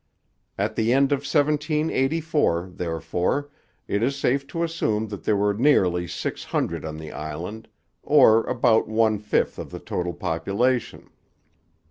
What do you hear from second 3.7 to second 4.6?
it is safe